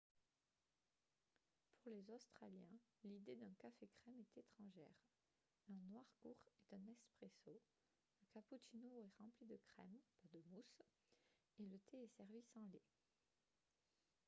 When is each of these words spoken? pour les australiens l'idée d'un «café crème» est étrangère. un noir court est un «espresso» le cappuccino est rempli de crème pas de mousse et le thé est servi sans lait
pour 1.83 1.91
les 1.91 2.09
australiens 2.09 2.79
l'idée 3.03 3.35
d'un 3.35 3.53
«café 3.61 3.87
crème» 3.87 4.19
est 4.19 4.39
étrangère. 4.39 4.95
un 5.69 5.75
noir 5.91 6.05
court 6.23 6.39
est 6.47 6.75
un 6.75 6.81
«espresso» 6.91 7.61
le 8.19 8.25
cappuccino 8.33 8.95
est 8.99 9.11
rempli 9.19 9.45
de 9.45 9.57
crème 9.57 9.99
pas 10.19 10.27
de 10.33 10.41
mousse 10.49 10.81
et 11.59 11.67
le 11.67 11.77
thé 11.77 12.01
est 12.05 12.17
servi 12.17 12.41
sans 12.51 12.65
lait 12.73 12.81